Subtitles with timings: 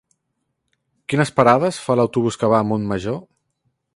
[1.13, 3.23] Quines parades fa l'autobús que va a Montmajor?